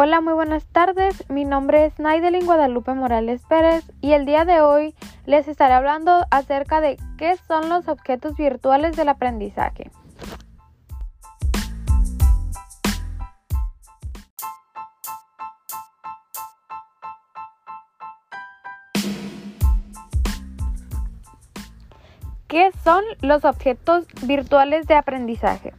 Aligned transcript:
Hola, 0.00 0.20
muy 0.20 0.32
buenas 0.32 0.64
tardes. 0.66 1.28
Mi 1.28 1.44
nombre 1.44 1.84
es 1.84 1.98
Naidelin 1.98 2.46
Guadalupe 2.46 2.94
Morales 2.94 3.42
Pérez 3.48 3.82
y 4.00 4.12
el 4.12 4.26
día 4.26 4.44
de 4.44 4.60
hoy 4.60 4.94
les 5.26 5.48
estaré 5.48 5.74
hablando 5.74 6.24
acerca 6.30 6.80
de 6.80 6.98
qué 7.16 7.36
son 7.48 7.68
los 7.68 7.88
objetos 7.88 8.36
virtuales 8.36 8.94
del 8.94 9.08
aprendizaje. 9.08 9.90
¿Qué 22.46 22.70
son 22.84 23.02
los 23.20 23.44
objetos 23.44 24.06
virtuales 24.22 24.86
de 24.86 24.94
aprendizaje? 24.94 25.74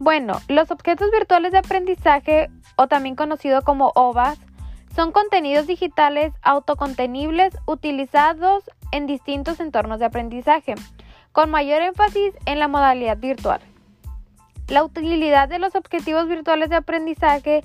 Bueno, 0.00 0.40
los 0.48 0.72
objetos 0.72 1.12
virtuales 1.12 1.52
de 1.52 1.58
aprendizaje, 1.58 2.50
o 2.76 2.86
también 2.88 3.16
conocido 3.16 3.62
como 3.62 3.92
OVAs, 3.94 4.38
son 4.94 5.10
contenidos 5.10 5.66
digitales 5.66 6.32
autocontenibles 6.42 7.56
utilizados 7.66 8.64
en 8.92 9.06
distintos 9.06 9.58
entornos 9.58 9.98
de 9.98 10.06
aprendizaje, 10.06 10.74
con 11.32 11.50
mayor 11.50 11.82
énfasis 11.82 12.32
en 12.46 12.60
la 12.60 12.68
modalidad 12.68 13.18
virtual. 13.18 13.60
La 14.68 14.84
utilidad 14.84 15.48
de 15.48 15.58
los 15.58 15.74
objetivos 15.74 16.28
virtuales 16.28 16.70
de 16.70 16.76
aprendizaje 16.76 17.62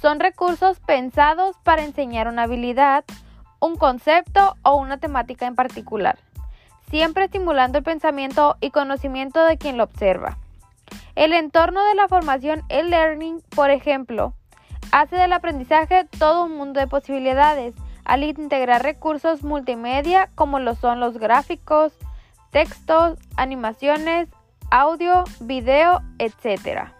son 0.00 0.18
recursos 0.18 0.80
pensados 0.80 1.56
para 1.62 1.84
enseñar 1.84 2.26
una 2.26 2.42
habilidad, 2.42 3.04
un 3.60 3.76
concepto 3.76 4.56
o 4.62 4.74
una 4.74 4.98
temática 4.98 5.46
en 5.46 5.54
particular, 5.54 6.18
siempre 6.90 7.26
estimulando 7.26 7.78
el 7.78 7.84
pensamiento 7.84 8.56
y 8.60 8.70
conocimiento 8.70 9.44
de 9.44 9.56
quien 9.56 9.76
lo 9.76 9.84
observa. 9.84 10.36
El 11.14 11.32
entorno 11.32 11.84
de 11.84 11.94
la 11.94 12.08
formación 12.08 12.64
e-learning, 12.68 13.40
por 13.54 13.70
ejemplo, 13.70 14.34
hace 14.92 15.16
del 15.16 15.32
aprendizaje 15.32 16.06
todo 16.18 16.44
un 16.44 16.56
mundo 16.56 16.78
de 16.78 16.86
posibilidades 16.86 17.74
al 18.04 18.22
integrar 18.22 18.82
recursos 18.82 19.42
multimedia 19.42 20.30
como 20.34 20.58
lo 20.60 20.74
son 20.74 21.00
los 21.00 21.18
gráficos, 21.18 21.92
textos, 22.50 23.18
animaciones, 23.36 24.28
audio, 24.70 25.24
video, 25.40 26.00
etc. 26.18 26.92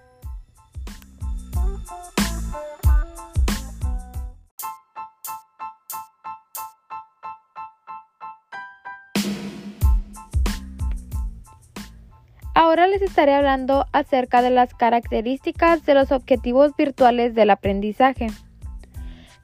Ahora 12.73 12.87
les 12.87 13.03
estaré 13.03 13.35
hablando 13.35 13.85
acerca 13.93 14.41
de 14.41 14.49
las 14.49 14.73
características 14.73 15.85
de 15.85 15.93
los 15.93 16.11
objetivos 16.11 16.75
virtuales 16.75 17.35
del 17.35 17.51
aprendizaje. 17.51 18.29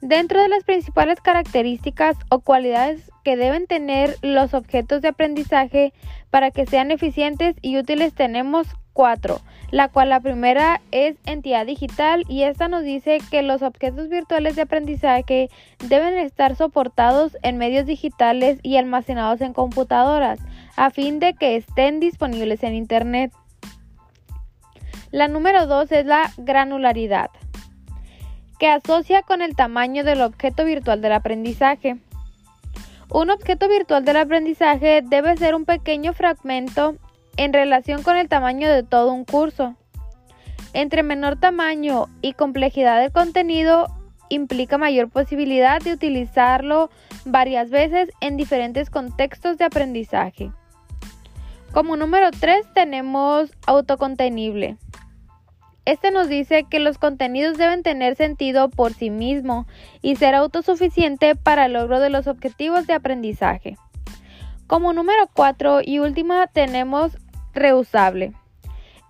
Dentro 0.01 0.41
de 0.41 0.48
las 0.48 0.65
principales 0.65 1.20
características 1.20 2.17
o 2.31 2.41
cualidades 2.41 3.12
que 3.25 3.37
deben 3.37 3.67
tener 3.67 4.17
los 4.23 4.55
objetos 4.55 5.03
de 5.03 5.09
aprendizaje 5.09 5.93
para 6.31 6.51
que 6.51 6.65
sean 6.65 6.91
eficientes 6.91 7.55
y 7.61 7.77
útiles 7.77 8.15
tenemos 8.15 8.67
cuatro, 8.95 9.42
la 9.70 9.89
cual 9.89 10.09
la 10.09 10.20
primera 10.20 10.81
es 10.91 11.19
entidad 11.27 11.67
digital 11.67 12.25
y 12.31 12.45
esta 12.45 12.69
nos 12.69 12.83
dice 12.83 13.19
que 13.31 13.42
los 13.42 13.61
objetos 13.61 14.09
virtuales 14.09 14.57
de 14.57 14.63
aprendizaje 14.63 15.51
deben 15.87 16.17
estar 16.17 16.57
soportados 16.57 17.37
en 17.42 17.59
medios 17.59 17.85
digitales 17.85 18.59
y 18.63 18.79
almacenados 18.79 19.42
en 19.42 19.53
computadoras 19.53 20.41
a 20.79 20.91
fin 20.91 21.19
de 21.19 21.34
que 21.34 21.57
estén 21.57 21.98
disponibles 21.98 22.62
en 22.62 22.73
Internet. 22.73 23.33
La 25.11 25.27
número 25.27 25.67
2 25.67 25.91
es 25.91 26.07
la 26.07 26.31
granularidad, 26.37 27.31
que 28.61 28.69
asocia 28.69 29.23
con 29.23 29.43
el 29.43 29.57
tamaño 29.57 30.05
del 30.05 30.20
objeto 30.20 30.64
virtual 30.64 31.02
del 31.02 31.14
aprendizaje. 31.14 31.97
Un 33.11 33.30
objeto 33.30 33.69
virtual 33.69 34.05
del 34.05 34.19
aprendizaje 34.19 35.02
debe 35.05 35.36
ser 35.36 35.57
un 35.57 35.64
pequeño 35.64 36.13
fragmento 36.13 36.95
en 37.36 37.52
relación 37.52 38.05
con 38.05 38.17
el 38.17 38.29
tamaño 38.29 38.70
de 38.70 38.85
todo 38.85 39.13
un 39.13 39.25
curso. 39.25 39.75
Entre 40.75 41.02
menor 41.02 41.41
tamaño 41.41 42.07
y 42.23 42.35
complejidad 42.35 43.01
del 43.01 43.11
contenido 43.11 43.89
implica 44.29 44.79
mayor 44.79 45.11
posibilidad 45.11 45.81
de 45.81 45.92
utilizarlo 45.92 46.89
varias 47.25 47.69
veces 47.70 48.11
en 48.20 48.36
diferentes 48.36 48.91
contextos 48.91 49.58
de 49.58 49.64
aprendizaje. 49.64 50.52
Como 51.73 51.96
número 51.96 52.30
3 52.30 52.67
tenemos 52.73 53.51
autocontenible. 53.67 54.79
Este 55.84 56.11
nos 56.11 56.29
dice 56.29 56.64
que 56.64 56.80
los 56.80 56.98
contenidos 56.98 57.56
deben 57.56 57.83
tener 57.83 58.17
sentido 58.17 58.68
por 58.68 58.92
sí 58.92 59.11
mismo 59.11 59.67
y 60.02 60.17
ser 60.17 60.34
autosuficiente 60.34 61.34
para 61.34 61.67
el 61.67 61.74
logro 61.74 62.01
de 62.01 62.11
los 62.11 62.27
objetivos 62.27 62.86
de 62.86 62.95
aprendizaje. 62.95 63.77
Como 64.67 64.92
número 64.92 65.28
4 65.33 65.80
y 65.83 65.98
última 65.98 66.46
tenemos 66.46 67.17
reusable. 67.55 68.33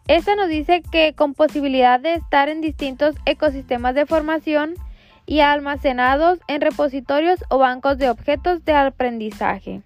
Este 0.06 0.36
nos 0.36 0.48
dice 0.48 0.82
que 0.82 1.14
con 1.14 1.34
posibilidad 1.34 2.00
de 2.00 2.14
estar 2.14 2.48
en 2.48 2.60
distintos 2.60 3.16
ecosistemas 3.26 3.94
de 3.94 4.06
formación 4.06 4.74
y 5.26 5.40
almacenados 5.40 6.38
en 6.48 6.60
repositorios 6.60 7.40
o 7.50 7.58
bancos 7.58 7.98
de 7.98 8.08
objetos 8.08 8.64
de 8.64 8.72
aprendizaje. 8.72 9.82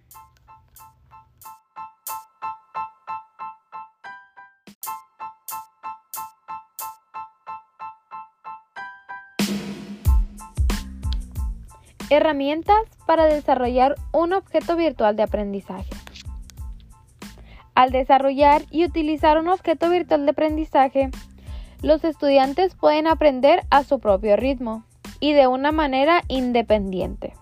Herramientas 12.15 12.77
para 13.07 13.25
desarrollar 13.25 13.95
un 14.13 14.35
objeto 14.35 14.77
virtual 14.77 15.17
de 15.17 15.23
aprendizaje. 15.23 15.89
Al 17.75 17.91
desarrollar 17.91 18.65
y 18.71 18.85
utilizar 18.85 19.39
un 19.39 19.49
objeto 19.49 19.89
virtual 19.89 20.27
de 20.27 20.33
aprendizaje, 20.33 21.11
los 21.81 22.05
estudiantes 22.05 22.75
pueden 22.75 23.07
aprender 23.07 23.63
a 23.71 23.83
su 23.83 23.99
propio 23.99 24.37
ritmo 24.37 24.85
y 25.21 25.33
de 25.33 25.47
una 25.47 25.73
manera 25.73 26.23
independiente. 26.29 27.33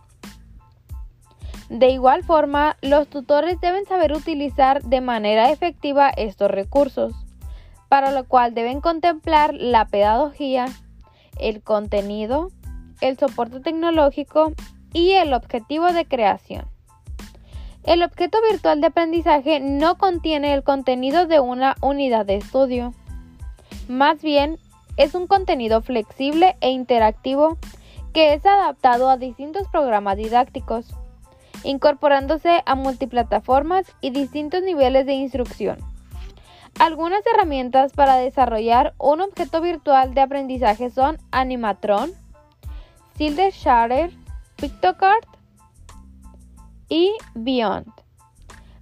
De 1.69 1.88
igual 1.88 2.22
forma, 2.22 2.76
los 2.81 3.08
tutores 3.08 3.60
deben 3.60 3.87
saber 3.87 4.12
utilizar 4.12 4.84
de 4.84 5.00
manera 5.00 5.50
efectiva 5.50 6.10
estos 6.10 6.48
recursos, 6.48 7.12
para 7.88 8.12
lo 8.12 8.22
cual 8.22 8.54
deben 8.54 8.81
contemplar 8.81 9.52
la 9.52 9.87
pedagogía, 9.87 10.66
el 11.41 11.60
contenido, 11.60 12.52
el 13.00 13.19
soporte 13.19 13.61
tecnológico 13.61 14.53
y 14.93 15.12
el 15.12 15.33
objetivo 15.34 15.93
de 15.93 16.05
creación. 16.06 16.66
El 17.84 18.03
objeto 18.03 18.38
virtual 18.50 18.81
de 18.81 18.88
aprendizaje 18.88 19.59
no 19.61 19.97
contiene 19.97 20.53
el 20.53 20.62
contenido 20.62 21.27
de 21.27 21.41
una 21.41 21.77
unidad 21.81 22.27
de 22.27 22.37
estudio. 22.37 22.93
Más 23.88 24.21
bien, 24.22 24.59
es 24.97 25.15
un 25.15 25.27
contenido 25.27 25.81
flexible 25.81 26.56
e 26.61 26.71
interactivo 26.71 27.56
que 28.12 28.34
es 28.34 28.44
adaptado 28.44 29.09
a 29.09 29.17
distintos 29.17 29.67
programas 29.69 30.17
didácticos, 30.17 30.94
incorporándose 31.65 32.62
a 32.67 32.75
multiplataformas 32.75 33.87
y 34.00 34.11
distintos 34.11 34.62
niveles 34.62 35.06
de 35.06 35.15
instrucción. 35.15 35.78
Algunas 36.78 37.22
herramientas 37.27 37.93
para 37.93 38.17
desarrollar 38.17 38.94
un 38.99 39.21
objeto 39.21 39.61
virtual 39.61 40.15
de 40.15 40.21
aprendizaje 40.21 40.91
son 40.91 41.19
Animatron, 41.31 42.12
Tilde 43.20 43.50
Shader, 43.50 44.10
PictoCard 44.56 45.26
y 46.88 47.12
Beyond. 47.34 47.92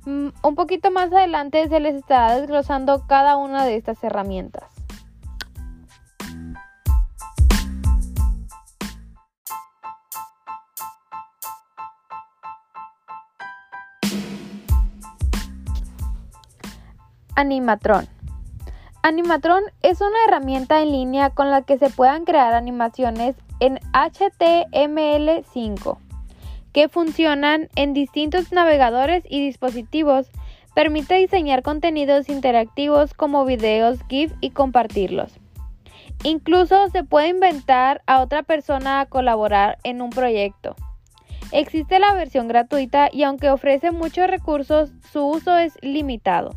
Mm, 0.06 0.28
un 0.44 0.54
poquito 0.54 0.92
más 0.92 1.12
adelante 1.12 1.68
se 1.68 1.80
les 1.80 1.96
estará 1.96 2.38
desglosando 2.38 3.04
cada 3.08 3.36
una 3.36 3.64
de 3.64 3.74
estas 3.74 4.04
herramientas. 4.04 4.62
Animatron. 17.34 18.06
Animatron 19.02 19.64
es 19.82 20.00
una 20.00 20.16
herramienta 20.28 20.80
en 20.80 20.92
línea 20.92 21.30
con 21.30 21.50
la 21.50 21.62
que 21.62 21.76
se 21.76 21.90
puedan 21.90 22.24
crear 22.24 22.54
animaciones 22.54 23.34
HTML5 23.92 25.98
que 26.72 26.88
funcionan 26.88 27.68
en 27.74 27.92
distintos 27.92 28.52
navegadores 28.52 29.24
y 29.28 29.40
dispositivos. 29.40 30.30
Permite 30.74 31.16
diseñar 31.16 31.62
contenidos 31.62 32.28
interactivos 32.28 33.14
como 33.14 33.44
videos, 33.44 33.98
GIF 34.08 34.32
y 34.40 34.50
compartirlos. 34.50 35.32
Incluso 36.22 36.88
se 36.90 37.04
puede 37.04 37.28
inventar 37.28 38.02
a 38.06 38.20
otra 38.20 38.42
persona 38.42 39.00
a 39.00 39.06
colaborar 39.06 39.78
en 39.82 40.02
un 40.02 40.10
proyecto. 40.10 40.76
Existe 41.50 41.98
la 41.98 42.12
versión 42.12 42.46
gratuita 42.46 43.08
y 43.10 43.22
aunque 43.22 43.50
ofrece 43.50 43.90
muchos 43.90 44.28
recursos, 44.28 44.90
su 45.10 45.26
uso 45.26 45.56
es 45.56 45.78
limitado. 45.80 46.54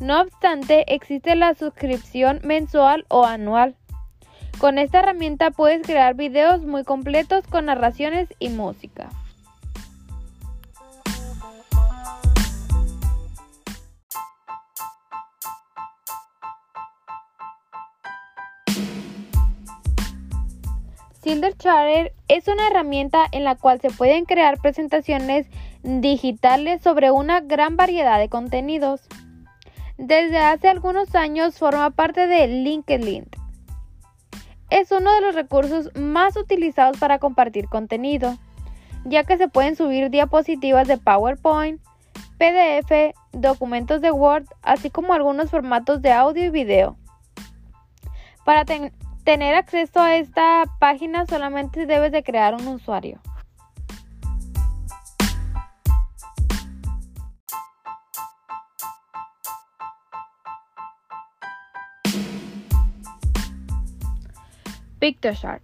No 0.00 0.20
obstante, 0.20 0.92
existe 0.92 1.36
la 1.36 1.54
suscripción 1.54 2.40
mensual 2.42 3.04
o 3.08 3.24
anual. 3.24 3.76
Con 4.58 4.78
esta 4.78 5.00
herramienta 5.00 5.50
puedes 5.50 5.86
crear 5.86 6.14
videos 6.14 6.62
muy 6.62 6.84
completos 6.84 7.46
con 7.46 7.66
narraciones 7.66 8.28
y 8.38 8.48
música. 8.48 9.10
Charter 21.58 22.12
es 22.28 22.48
una 22.48 22.68
herramienta 22.68 23.26
en 23.32 23.44
la 23.44 23.56
cual 23.56 23.80
se 23.80 23.90
pueden 23.90 24.24
crear 24.24 24.60
presentaciones 24.60 25.46
digitales 25.82 26.82
sobre 26.82 27.10
una 27.10 27.40
gran 27.40 27.76
variedad 27.76 28.18
de 28.18 28.28
contenidos. 28.28 29.02
Desde 29.98 30.38
hace 30.38 30.68
algunos 30.68 31.14
años 31.14 31.58
forma 31.58 31.90
parte 31.90 32.26
de 32.26 32.46
LinkedIn. 32.46 33.26
Es 34.70 34.90
uno 34.90 35.14
de 35.14 35.20
los 35.20 35.34
recursos 35.34 35.90
más 35.94 36.36
utilizados 36.36 36.98
para 36.98 37.18
compartir 37.18 37.68
contenido, 37.68 38.36
ya 39.04 39.24
que 39.24 39.36
se 39.36 39.48
pueden 39.48 39.76
subir 39.76 40.10
diapositivas 40.10 40.88
de 40.88 40.98
PowerPoint, 40.98 41.80
PDF, 42.38 43.14
documentos 43.32 44.00
de 44.00 44.10
Word, 44.10 44.46
así 44.62 44.90
como 44.90 45.14
algunos 45.14 45.50
formatos 45.50 46.02
de 46.02 46.12
audio 46.12 46.44
y 46.44 46.50
video. 46.50 46.96
Para, 48.44 48.64
tener 49.26 49.56
acceso 49.56 50.00
a 50.00 50.14
esta 50.16 50.62
página 50.78 51.26
solamente 51.26 51.84
debes 51.84 52.12
de 52.12 52.22
crear 52.22 52.54
un 52.54 52.68
usuario. 52.68 53.20
PictoShart. 65.06 65.62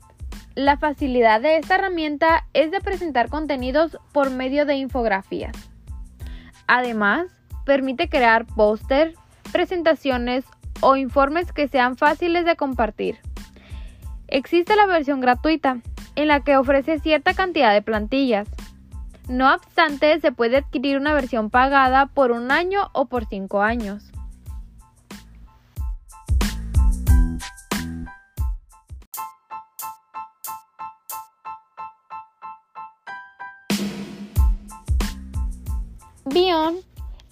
La 0.54 0.76
facilidad 0.76 1.40
de 1.40 1.56
esta 1.56 1.74
herramienta 1.74 2.46
es 2.54 2.70
de 2.70 2.80
presentar 2.80 3.28
contenidos 3.28 3.98
por 4.12 4.30
medio 4.30 4.66
de 4.66 4.76
infografías. 4.76 5.56
Además, 6.68 7.26
permite 7.66 8.08
crear 8.08 8.46
póster, 8.46 9.14
presentaciones 9.50 10.44
o 10.80 10.94
informes 10.94 11.52
que 11.52 11.66
sean 11.66 11.96
fáciles 11.96 12.44
de 12.44 12.54
compartir. 12.54 13.18
Existe 14.28 14.76
la 14.76 14.86
versión 14.86 15.20
gratuita, 15.20 15.78
en 16.14 16.28
la 16.28 16.44
que 16.44 16.56
ofrece 16.56 17.00
cierta 17.00 17.34
cantidad 17.34 17.72
de 17.72 17.82
plantillas. 17.82 18.48
No 19.28 19.52
obstante, 19.52 20.20
se 20.20 20.30
puede 20.30 20.58
adquirir 20.58 20.98
una 20.98 21.14
versión 21.14 21.50
pagada 21.50 22.06
por 22.06 22.30
un 22.30 22.52
año 22.52 22.90
o 22.92 23.06
por 23.06 23.26
cinco 23.26 23.60
años. 23.60 24.12
Bion 36.32 36.76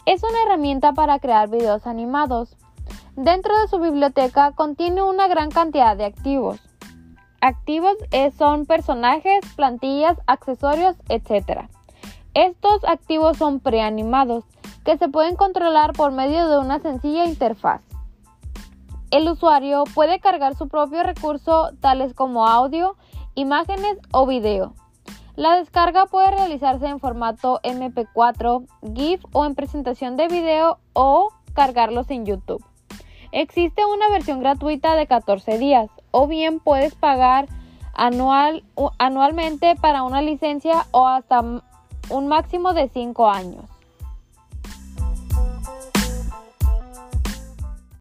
es 0.04 0.22
una 0.22 0.42
herramienta 0.42 0.92
para 0.92 1.18
crear 1.20 1.48
videos 1.48 1.86
animados. 1.86 2.54
Dentro 3.16 3.58
de 3.58 3.66
su 3.68 3.78
biblioteca 3.78 4.52
contiene 4.52 5.02
una 5.02 5.26
gran 5.26 5.50
cantidad 5.50 5.96
de 5.96 6.04
activos. 6.04 6.60
Activos 7.40 7.94
son 8.36 8.66
personajes, 8.66 9.40
plantillas, 9.56 10.18
accesorios, 10.26 10.96
etc. 11.08 11.62
Estos 12.34 12.84
activos 12.84 13.38
son 13.38 13.60
preanimados 13.60 14.44
que 14.84 14.98
se 14.98 15.08
pueden 15.08 15.34
controlar 15.34 15.94
por 15.94 16.12
medio 16.12 16.48
de 16.48 16.58
una 16.58 16.78
sencilla 16.80 17.24
interfaz. 17.24 17.80
El 19.10 19.26
usuario 19.30 19.84
puede 19.94 20.20
cargar 20.20 20.56
su 20.56 20.68
propio 20.68 21.02
recurso 21.04 21.70
tales 21.80 22.12
como 22.12 22.46
audio, 22.46 22.96
imágenes 23.34 23.96
o 24.12 24.26
video. 24.26 24.74
La 25.36 25.56
descarga 25.56 26.06
puede 26.06 26.32
realizarse 26.32 26.86
en 26.86 27.00
formato 27.00 27.60
MP4, 27.62 28.66
GIF 28.94 29.24
o 29.32 29.44
en 29.46 29.54
presentación 29.54 30.16
de 30.16 30.28
video 30.28 30.78
o 30.92 31.28
cargarlos 31.54 32.10
en 32.10 32.26
YouTube. 32.26 32.64
Existe 33.32 33.84
una 33.86 34.08
versión 34.10 34.40
gratuita 34.40 34.96
de 34.96 35.06
14 35.06 35.58
días 35.58 35.88
o 36.10 36.26
bien 36.26 36.58
puedes 36.58 36.96
pagar 36.96 37.46
anual, 37.94 38.64
anualmente 38.98 39.76
para 39.76 40.02
una 40.02 40.20
licencia 40.20 40.86
o 40.90 41.06
hasta 41.06 41.40
un 41.40 42.28
máximo 42.28 42.72
de 42.72 42.88
5 42.88 43.30
años. 43.30 43.69